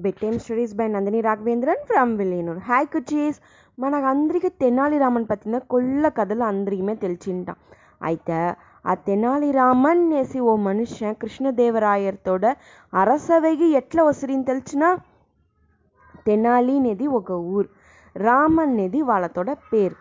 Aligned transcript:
bedtime 0.00 0.38
stories 0.38 0.72
by 0.72 0.88
Nandini 0.88 1.22
Raghavendran 1.22 1.80
from 1.88 2.08
Villenur. 2.18 2.58
Hi 2.60 2.86
cuties 2.86 3.38
మనకందరికీ 3.78 4.48
తెనాలి 4.48 4.98
రామన్ 4.98 5.26
పற்றிన 5.30 5.58
కొల్ల 5.58 6.08
కథలు 6.08 6.44
అందరికీ 6.44 6.94
తెలిసింటాం. 6.94 7.56
అయితే 8.02 8.54
ఆ 8.86 8.94
తెనాలిరామన్ 8.94 10.00
అనేసి 10.04 10.40
ఓ 10.40 10.56
మనుష్యన్ 10.56 11.14
కృష్ణదేవరాయర్తోడ 11.14 12.46
అరసవగి 12.94 13.68
ఎట్లా 13.80 14.02
వసిరిని 14.02 14.44
తెలిసిన? 14.44 14.98
తెనాలి 16.26 16.76
అనేది 16.78 17.06
ఒక 17.06 17.30
ఊరు. 17.30 17.68
రామన్ 18.16 18.70
అనేది 18.70 19.02
వాళ్ళతోడ 19.02 19.50
పేరు. 19.50 19.96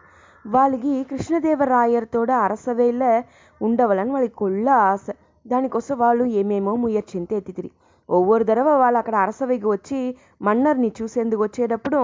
వాళ్ళకి 0.47 1.03
కృష్ణదేవరాయర్తోడ 1.03 2.31
అరసవేల 2.31 3.23
ఉండవాలని 3.61 4.11
వాళ్ళకి 4.11 4.35
కొల్ల 4.35 4.69
ఆశ. 4.69 5.05
దానికోసం 5.47 5.97
వాళ్ళు 5.97 6.23
ఏమేమో 6.23 6.75
ముయర్చింత 6.75 7.33
ఎత్తితిరి. 7.33 7.71
ఒవ్వొరు 8.11 8.45
దడవ 8.49 8.69
వాళ్ళు 8.81 8.97
అక్కడ 9.01 9.15
అరసవైకి 9.25 9.67
వచ్చి 9.67 9.99
మన్నర్ని 10.41 10.89
చూసేందుకు 10.99 11.41
వచ్చేటప్పుడు 11.43 11.99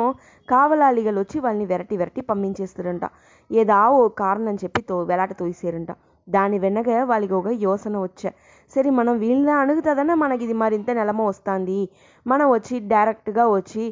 కావలాలిగలు 0.47 1.19
వచ్చి 1.23 1.37
వాళ్ళని 1.45 1.65
వెరటి 1.71 1.95
వెరటి 1.97 2.21
పంపించేస్తారంట. 2.29 3.05
ఏదా 3.49 3.79
ఓ 3.97 4.01
కారణం 4.21 4.55
చెప్పి 4.63 4.81
తో 4.89 4.97
వెలాట 5.09 5.31
తోయిసేరంట 5.39 5.91
దాని 6.27 6.57
వెనక 6.59 6.89
వాళ్ళకి 7.11 7.35
ఒక 7.39 7.49
యోసన 7.65 7.95
వచ్చే. 7.97 8.29
సరే 8.73 8.89
మనం 8.99 9.13
వీళ్ళని 9.17 9.53
అణుగుతుందనే 9.61 10.15
మనకి 10.23 10.43
ఇది 10.47 10.55
మరింత 10.63 10.89
నెలమ 10.99 11.21
వస్తుంది. 11.29 11.79
మనం 12.25 12.47
వచ్చి 12.55 12.75
డైరెక్ట్గా 12.93 13.45
వచ్చి 13.57 13.83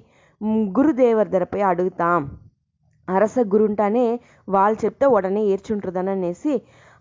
గురుదేవర్ 0.77 1.29
ధరపై 1.35 1.61
అడుగుతాం. 1.71 2.21
అరస 3.07 3.37
గురుంటానే 3.53 4.05
వాళ్ళు 4.47 4.77
చెప్తే 4.83 5.05
ఉడనే 5.15 5.41
ఏర్చుంటుందని 5.53 6.11
అనేసి 6.11 6.53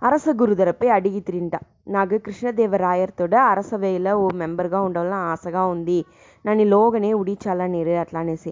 అరస 0.04 0.28
గురుధరపై 0.30 0.88
అడిగి 0.88 1.20
తిరింట 1.20 1.54
నాకు 1.88 2.16
కృష్ణదేవరాయర్తోడ 2.18 3.34
అరసవేలో 3.50 4.12
ఓ 4.18 4.27
మెంబర్గా 4.34 4.80
ఉండాలని 4.80 5.18
ఆశగా 5.24 5.62
ఉంది 5.66 5.98
నన్ను 6.44 6.64
లోగనే 6.64 7.10
ఉడిచాలనేరు 7.12 7.94
అట్లా 7.94 8.20
అనేసి 8.20 8.50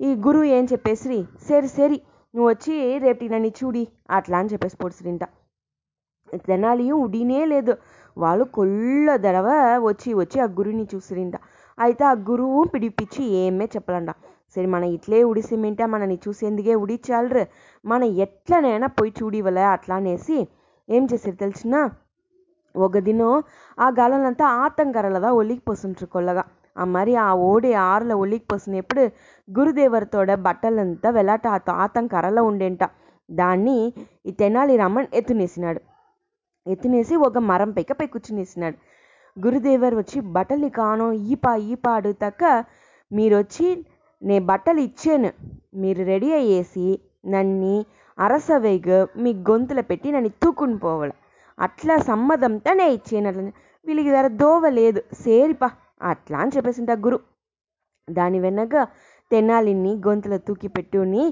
ఈ 0.00 0.12
గురువు 0.16 0.48
ఏం 0.50 0.64
చెప్పేసి 0.64 1.18
సరి 1.48 1.68
సరి 1.68 1.98
నువ్వు 2.34 2.48
వచ్చి 2.50 2.76
రేపు 2.98 3.24
నన్ను 3.24 3.50
చూడి 3.58 3.82
అట్లా 4.10 4.38
అని 4.38 4.50
చెప్పేసి 4.50 4.76
పొడిసిరింట 4.76 5.24
తెనాలియం 6.46 6.96
ఉడినే 7.00 7.42
లేదు 7.46 7.74
వాళ్ళు 8.16 8.44
కొల్ల 8.52 9.10
దడవ 9.16 9.48
వచ్చి 9.80 10.10
వచ్చి 10.14 10.38
ఆ 10.40 10.48
గురుని 10.58 10.84
చూసిరింట 10.94 11.36
అయితే 11.78 12.04
ఆ 12.04 12.14
గురువు 12.28 12.60
పిడిపించి 12.64 13.22
ఏమే 13.36 13.66
చెప్పలంట 13.74 14.10
సరే 14.56 14.66
మన 14.66 14.84
ఇట్లే 14.96 15.20
ఉడిసిమింట 15.24 15.82
మనని 15.88 16.16
చూసేందుకే 16.26 16.74
ఉడిచాలరు 16.74 17.44
మన 17.84 18.02
ఎట్లనైనా 18.18 18.88
పోయి 18.98 19.12
చూడివలే 19.20 19.64
అట్లా 19.68 19.96
అనేసి 19.96 20.38
ఏం 20.88 21.04
చేసారు 21.12 21.36
తెలిసిన? 21.36 21.76
ఒక 22.74 22.98
దినం 22.98 23.32
ఆ 23.78 23.86
గాలంతా 23.98 24.46
ఆతంకరలదా 24.64 25.30
ఒలికి 25.32 25.62
పోసుంటారు 25.68 26.06
కొల్లగా. 26.06 26.44
ఆ 26.76 26.84
మరి 26.94 27.12
ఆ 27.16 27.28
ఓడి 27.50 27.70
ఆరుల 27.88 28.12
ఒలికి 28.12 28.46
పోసినప్పుడు 28.52 29.02
గురుదేవరితోడ 29.48 30.30
బట్టలంతా 30.46 31.10
వెలాట 31.10 31.46
ఆతంకరలో 31.84 32.44
ఉండేంట. 32.44 32.84
దాన్ని 33.28 33.78
ఈ 34.26 34.32
తెనాలి 34.40 34.76
రామన్ 34.76 35.08
ఎత్తునేసినాడు. 35.14 35.80
ఎత్తునేసి 36.66 37.14
ఒక 37.26 37.38
మరం 37.50 37.70
పైక 37.70 37.92
పై 37.92 38.06
కూర్చునేసినాడు. 38.06 38.76
గురుదేవర్ 39.36 39.94
వచ్చి 39.94 40.20
బట్టలు 40.36 40.68
కాను 40.68 41.12
ఈపా 41.32 41.56
ఈపా 41.72 41.92
అడుగుతాక 41.94 42.42
మీరు 43.10 43.36
వచ్చి 43.36 43.68
నే 44.22 44.38
బట్టలు 44.50 44.80
ఇచ్చాను 44.80 45.30
మీరు 45.76 46.02
రెడీ 46.04 46.32
అయ్యేసి 46.32 46.86
నన్ని 47.26 47.76
అరసవేగు 48.18 48.98
మీ 49.16 49.30
గొంతులో 49.48 49.82
పెట్టి 49.82 50.08
నన్ను 50.12 50.30
తూకుని 50.42 50.76
పోవాలి 50.78 51.14
అట్లా 51.58 51.94
సమ్మదంతా 52.06 52.70
నే 52.74 52.86
ఇచ్చాను 52.88 53.28
అట్లా 53.28 53.44
వీళ్ళకి 53.86 54.10
ధర 54.10 54.26
దోవ 54.40 54.68
లేదు 54.72 55.00
సేరిపా 55.14 55.68
అట్లా 56.02 56.36
అని 56.38 56.52
చెప్పేసింట 56.56 56.92
గురు 56.98 57.18
దాని 58.08 58.38
వెనక 58.40 58.76
తెనాలిని 59.30 59.92
గొంతులో 60.06 60.38
తూకి 60.38 60.68
పెట్టుని 60.68 61.24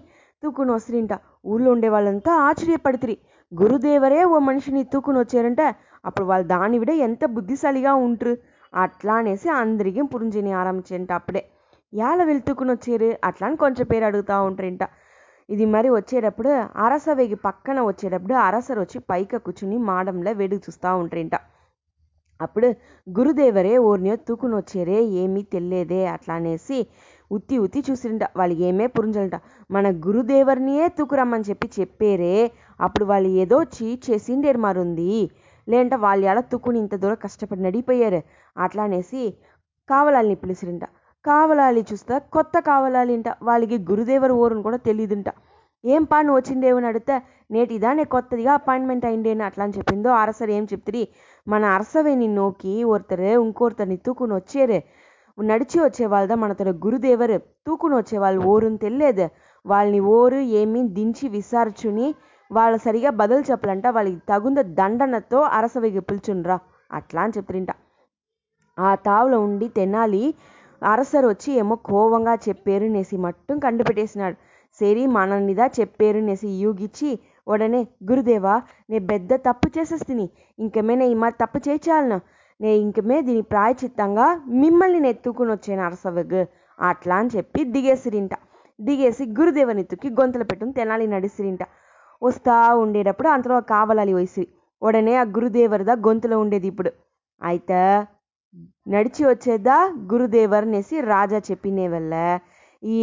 తూకుని 0.42 0.72
వస్తుంట 0.72 1.14
ఊళ్ళో 1.46 1.70
ఉండే 1.72 1.88
వాళ్ళంతా 1.88 2.32
ఆశ్చర్యపడుతురి 2.40 3.16
గురుదేవరే 3.52 4.20
ఓ 4.24 4.36
మనిషిని 4.38 4.82
తూకుని 4.84 5.18
వచ్చారంటే 5.18 5.66
అప్పుడు 6.04 6.26
వాళ్ళు 6.26 6.46
దాని 6.46 6.76
విడ 6.78 6.92
ఎంత 6.98 7.24
బుద్ధిశాలిగా 7.26 7.92
ఉంటారు 8.06 8.32
అట్లా 8.74 9.14
అనేసి 9.14 9.48
అందరికీ 9.54 10.02
పురింజిని 10.02 10.52
ఆరంభించేంట 10.52 11.12
అప్పుడే 11.12 11.42
యాల 11.92 12.20
వెళ్తుకుని 12.24 12.70
వచ్చారు 12.70 13.10
అట్లా 13.24 13.46
అని 13.46 13.56
కొంచెం 13.56 13.86
పేరు 13.86 14.04
అడుగుతూ 14.04 14.36
ఉంటారంట 14.44 14.84
ఇది 15.48 15.64
మరి 15.66 15.90
వచ్చేటప్పుడు 15.90 16.50
అరసవేగి 16.76 17.34
పక్కన 17.46 17.80
వచ్చేటప్పుడు 17.80 18.34
అరసరు 18.34 18.80
వచ్చి 18.80 18.98
పైక 19.10 19.36
కూర్చుని 19.36 19.78
మాడంలో 19.78 20.32
వేడుకు 20.32 20.62
చూస్తూ 20.68 20.96
ఉంటారంట 20.96 21.36
అప్పుడు 22.40 22.68
గురుదేవరే 23.06 23.78
ఓర్నియో 23.78 24.16
తూకుని 24.28 24.54
వచ్చారే 24.54 24.98
ఏమీ 25.22 25.42
తెలియదే 25.54 26.06
అట్లా 26.06 26.34
అనేసి 26.34 26.78
ఉత్తి 27.30 27.58
ఉత్తి 27.58 27.80
చూసిరింట. 27.90 28.24
వాళ్ళు 28.36 28.54
ఏమే 28.58 28.86
పురింజలంట 28.86 29.36
మన 29.70 29.90
గురుదేవర్నియే 30.06 30.88
తూకురమ్మని 30.88 31.44
చెప్పి 31.50 31.70
చెప్పేరే. 31.78 32.34
అప్పుడు 32.80 33.04
వాళ్ళు 33.04 33.28
ఏదో 33.42 33.58
చీ 33.74 34.00
చేసిండేరు 34.10 34.58
మరుంది. 34.58 35.12
లేదంటే 35.68 35.96
వాళ్ళు 35.96 36.26
ఎలా 36.26 36.40
తుక్కుని 36.52 36.78
ఇంత 36.78 36.94
దూరం 36.94 37.18
కష్టపడి 37.24 37.62
నడిపోయారు. 37.62 38.20
అట్లా 38.56 38.82
అనేసి 38.82 39.22
కావాలని 39.88 40.34
పిలిచిరింట 40.34 40.84
కావలాలి 41.24 41.82
చూస్తా 41.90 42.14
కొత్త 42.36 42.54
కావలాలి 42.68 43.12
అంట. 43.16 43.28
వాళ్ళకి 43.48 43.76
గురుదేవర్ 43.90 44.34
ఓరుని 44.42 44.62
కూడా 44.62 44.78
తెలియదుంట 44.88 45.28
ఏం 45.84 46.02
పా 46.04 46.18
వచ్చిందేమని 46.18 46.34
వచ్చిందేవని 46.36 46.86
అడిగితే 46.90 47.14
నేటి 47.50 47.76
నే 47.98 48.04
కొత్తదిగా 48.14 48.52
అపాయింట్మెంట్ 48.60 49.04
అయిండేను 49.08 49.44
అట్లా 49.44 49.62
అని 49.64 49.74
చెప్పిందో 49.78 50.10
అరసరు 50.20 50.52
ఏం 50.56 50.64
చెప్తుంది 50.72 51.02
మన 51.46 51.62
అరసవేని 51.76 52.28
నోకి 52.36 52.74
ఒరుతరు 52.92 53.30
ఇంకొరుతరిని 53.46 53.96
తూకుని 54.06 54.34
వచ్చేరే. 54.34 54.78
నడిచి 55.38 55.78
వచ్చే 55.84 56.04
వాళ్ళదా 56.12 56.36
మనతో 56.42 56.72
గురుదేవరు. 56.84 57.36
తూకుని 57.66 57.94
వచ్చే 58.00 58.16
వాళ్ళు 58.24 58.40
ఓరుని 58.52 58.78
తెలియదు 58.86 59.26
వాళ్ళని 59.64 60.00
ఓరు 60.16 60.40
ఏమి 60.60 60.80
దించి 60.98 61.26
విసార్చుని 61.36 62.06
వాళ్ళ 62.50 62.74
సరిగా 62.86 63.10
బదులు 63.20 63.44
చెప్పలంట. 63.50 63.86
వాళ్ళకి 63.96 64.20
తగుంద 64.30 64.58
దండనతో 64.80 65.40
అరసవేగి 65.58 66.02
పిలుచుండ్రా. 66.08 66.56
అట్లా 66.90 67.20
అని 67.24 67.34
చెప్తుంట 67.36 67.70
ఆ 68.78 68.90
తావులో 69.06 69.38
ఉండి 69.46 69.66
తెనాలి 69.78 70.24
అరసరు 70.90 71.28
వచ్చి 71.28 71.52
ఏమో 71.52 71.74
కోవంగా 71.76 72.34
చెప్పారు 72.34 72.84
నేసి 72.84 73.16
మట్టుం 73.16 73.58
కండుపెట్టేసినాడు. 73.58 74.36
సరి 74.80 75.06
మననిదా 75.06 75.66
చెప్పారు 75.80 76.18
నేసి 76.18 76.48
యూగిచ్చి 76.48 77.18
ఉడనే 77.48 77.86
గురుదేవా 78.10 78.62
నే 78.90 78.98
పెద్ద 78.98 79.32
తప్పు 79.34 79.68
చేసేస్తిని. 79.78 80.30
ఇంకమే 80.58 80.94
నే 80.94 81.06
ఈ 81.08 81.16
తప్పు 81.40 81.58
చేయించాలను 81.68 82.20
నే 82.60 82.76
ఇంకమే 82.76 83.20
దీని 83.20 83.42
ప్రాయచిత్తంగా 83.42 84.26
మిమ్మల్ని 84.46 85.00
నెత్తుకుని 85.00 85.52
వచ్చాను 85.52 85.82
అరసవగ్ 85.82 86.40
అట్లా 86.78 87.16
అని 87.16 87.30
చెప్పి 87.36 87.64
దిగేసిరింట. 87.64 88.34
దిగేసి 88.80 89.24
గురుదేవని 89.38 89.80
ఎత్తుకి 89.80 90.08
గొంతులు 90.10 90.44
పెట్టుకుని 90.44 90.72
తెనాలి 90.72 91.06
నడిసిరింట. 91.06 91.62
వస్తా 92.22 92.74
ఉండేటప్పుడు 92.74 93.28
అంతలో 93.28 93.60
కావలాలి 93.60 94.14
వయసి 94.14 94.48
ఉడనే 94.82 95.16
ఆ 95.16 95.22
గురుదేవరిదా 95.22 95.94
గొంతులో 96.06 96.38
ఉండేది 96.38 96.66
ఇప్పుడు. 96.66 96.90
అయితే 97.42 97.80
నడిచి 98.88 99.22
వచ్చేదా 99.24 99.76
గురుదేవర్ 100.12 100.64
అనేసి 100.64 101.00
రాజా 101.02 101.38
చెప్పినే 101.50 101.86
వల్ల 101.88 102.14
ఈ 102.82 102.98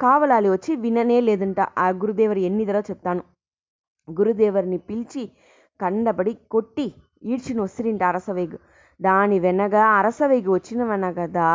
కావలాలి 0.00 0.48
వచ్చి 0.50 0.72
విననే 0.76 1.20
లేదంట. 1.20 1.60
ఆ 1.78 1.88
గురుదేవర్ 2.02 2.38
ఎన్ని 2.38 2.64
ధర 2.64 2.78
చెప్తాను. 2.90 3.22
గురుదేవర్ని 4.08 4.78
పిలిచి 4.88 5.22
కండబడి 5.80 6.34
కొట్టి 6.50 6.86
ఈడ్చిని 7.24 7.60
వస్తురింట 7.60 8.02
అరసవేగు. 8.02 8.58
దాని 9.00 9.38
వెనక 9.38 9.74
అరసవేగి 9.98 10.50
వచ్చిన 10.50 10.80
వెనకదా 10.84 11.50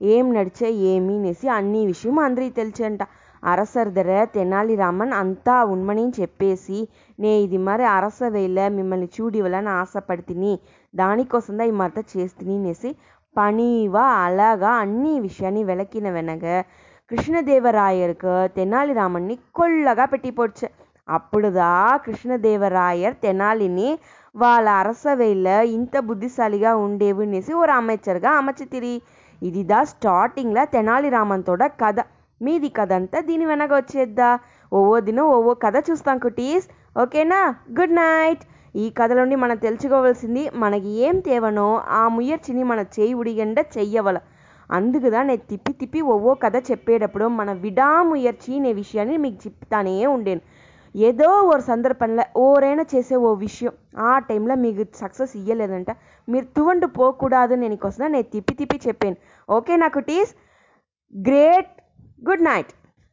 ఏం 0.00 0.34
నడిచే 0.34 0.68
ఏమీ 0.92 1.14
అనేసి 1.18 1.48
అన్ని 1.58 1.86
విషయం 1.86 2.18
అందరికీ 2.18 2.50
తెలిసంట. 2.60 3.02
అరసర్ధర 3.42 4.10
తెనాలిరామన్ 4.34 5.12
అంతా 5.12 5.56
ఉన్మని 5.64 6.06
చెప్పేసి 6.18 6.78
నే 7.18 7.32
ఇది 7.40 7.58
మరి 7.58 7.84
అరసవేళ 7.90 8.68
మిమ్మల్ని 8.68 9.08
చూడి 9.16 9.38
వెళ్ళని 9.42 9.72
ఆశపడితిని 9.74 10.52
దానికోసందా 10.94 11.64
ఈ 11.64 11.74
మరత 11.74 11.98
చేస్తిని 12.12 12.56
అనేసి 12.56 12.90
பணிவா 13.36 14.04
அழகா 14.18 14.72
அன்னி 14.78 15.14
விஷயாన్ని 15.20 15.62
వెలకిన 15.64 16.08
వెనక 16.10 16.44
కృష్ణదేవరాయర్కు 17.10 18.34
తెనాలిరామన్ని 18.56 19.34
కొల్లగా 19.52 20.04
పెట్టిపోడ్చు 20.04 20.66
అప్పుడుదా 21.08 21.70
కృష్ణదేవరాయర్ 22.04 23.14
తెనాలిని 23.22 23.90
వాళ్ళ 24.34 24.68
అరసవేళ 24.80 25.48
ఇంత 25.70 25.98
బుద్ధిశాలిగా 26.00 26.72
ఉండేవునేసి 26.76 27.52
ஒரு 27.52 27.72
அமைச்சர்గా 27.72 28.30
అమర్చితిరి 28.32 28.94
ఇదిదా 29.42 29.80
స్టార్టింగ్లో 29.84 30.62
తెనాలిరామన్తోட 30.66 31.64
కథ 31.80 31.98
మీది 32.42 32.68
కథ 32.68 32.92
అంతా 32.92 33.20
దీని 33.20 33.46
వెనక 33.46 33.72
వచ్చేద్దా? 33.72 34.38
ఓవో 34.72 35.00
దినం 35.00 35.24
ఓవో 35.24 35.54
కథ 35.54 35.76
చూస్తాం 35.90 36.18
కుటీస్. 36.18 36.68
ఓకేనా? 37.02 37.54
Good 37.80 37.94
night. 37.94 38.42
ఈ 38.76 38.90
కథలోని 38.90 39.36
మనం 39.36 39.56
తెలుసుకోవాల్సింది 39.56 40.50
మనకి 40.54 40.88
ఏం 40.88 41.20
తేవనో 41.20 41.68
ఆ 41.88 42.08
ముయర్చిని 42.08 42.62
మన 42.62 42.80
చేయి 42.80 43.14
ఉడిగండ 43.14 43.58
చెయ్యవల. 43.78 44.18
అందుకుదా 44.70 45.22
నేను 45.22 45.44
తిప్పి 45.50 45.72
తిప్పి 45.72 46.00
ఒవ్వో 46.00 46.34
కథ 46.34 46.56
చెప్పేటప్పుడు 46.70 47.26
మన 47.26 47.52
విడాముయర్చి 47.52 48.58
అనే 48.58 48.72
విషయాన్ని 48.72 49.16
మీకు 49.16 49.38
చెప్తానే 49.46 50.06
ఉండేను. 50.06 50.40
ఏదో 50.96 51.28
ఓ 51.42 51.58
సందర్భంలో 51.58 52.24
ఓరైనా 52.36 52.84
చేసే 52.94 53.16
ఓ 53.16 53.34
విషయం. 53.34 53.72
ఆ 53.98 54.18
టైంలో 54.18 54.54
మీకు 54.54 54.84
సక్సెస్ 54.96 55.36
ఇయ్యలేదంట. 55.36 55.90
మీరు 56.28 56.46
తువండు 56.56 56.86
పోకూడదు 56.86 57.54
నేను 57.54 57.76
కోసం 57.76 58.12
నేను 58.12 58.28
తిప్పి 58.32 58.54
తిప్పి 58.54 58.80
చెప్పాను. 58.88 59.16
ఓకే 59.50 59.76
నాకు 59.76 59.98
టీస్ 59.98 60.32
గ్రేట్. 61.28 61.72
Good 62.26 62.44
night 62.44 62.70